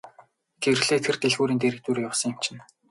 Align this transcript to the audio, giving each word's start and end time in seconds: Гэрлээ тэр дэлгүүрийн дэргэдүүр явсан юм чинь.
Гэрлээ 0.63 0.99
тэр 1.05 1.15
дэлгүүрийн 1.21 1.61
дэргэдүүр 1.61 1.97
явсан 2.07 2.29
юм 2.33 2.37
чинь. 2.45 2.61